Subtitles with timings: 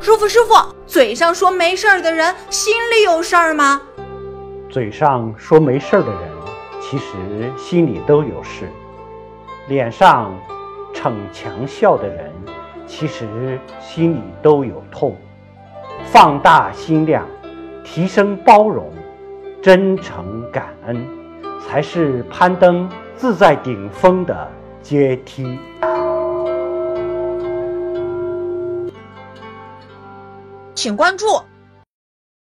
[0.00, 0.54] 师傅，师傅，
[0.86, 3.80] 嘴上说没事儿的人，心里有事儿吗？
[4.68, 6.30] 嘴上说没事儿的人，
[6.80, 8.66] 其实心里都有事；
[9.68, 10.34] 脸上
[10.92, 12.30] 逞强笑的人，
[12.86, 15.16] 其实心里都有痛。
[16.06, 17.26] 放大心量，
[17.84, 18.92] 提升包容，
[19.62, 21.06] 真诚感恩，
[21.60, 24.48] 才是攀登自在顶峰的
[24.82, 25.58] 阶梯。
[30.84, 31.42] 请关注。